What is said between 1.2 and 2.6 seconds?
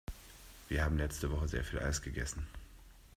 Woche sehr viel Eis gegessen.